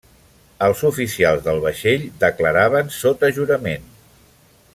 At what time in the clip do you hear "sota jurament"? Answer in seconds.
2.99-3.87